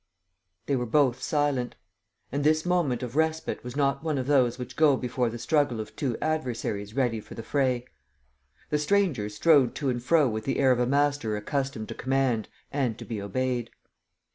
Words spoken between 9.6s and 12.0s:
to and fro with the air of a master accustomed to